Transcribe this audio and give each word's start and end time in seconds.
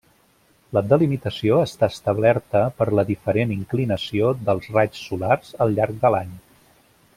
La 0.77 0.81
delimitació 0.93 1.59
està 1.65 1.89
establerta 1.93 2.63
per 2.79 2.87
la 3.01 3.05
diferent 3.11 3.53
inclinació 3.59 4.33
dels 4.49 4.73
raigs 4.79 5.05
solars 5.11 5.55
al 5.67 5.79
llarg 5.79 6.05
de 6.07 6.13
l'any. 6.17 6.35